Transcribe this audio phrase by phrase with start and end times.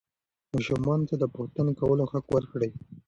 [0.53, 2.71] ماشومانو ته د پوښتنې کولو حق ورکړئ.